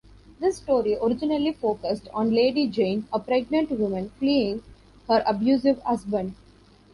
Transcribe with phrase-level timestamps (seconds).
[0.39, 4.63] This story originally focused on Lady Jain, a pregnant woman fleeing
[5.07, 6.33] her abusive husband.